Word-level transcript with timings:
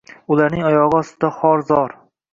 Ularning 0.35 0.63
oyog’i 0.69 0.97
ostida 1.01 1.31
xor-zor 1.37 1.95